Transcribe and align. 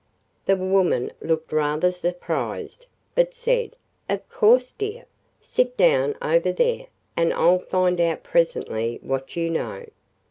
The 0.47 0.55
woman 0.55 1.11
looked 1.21 1.51
rather 1.53 1.91
surprised 1.91 2.87
but 3.13 3.35
said, 3.35 3.75
"Of 4.09 4.27
course, 4.29 4.71
dear! 4.71 5.05
Sit 5.43 5.77
down 5.77 6.15
over 6.23 6.51
there 6.51 6.87
and 7.15 7.31
I 7.31 7.37
'll 7.45 7.59
find 7.59 8.01
out 8.01 8.23
presently 8.23 8.97
what 9.03 9.35
you 9.35 9.51
know." 9.51 9.85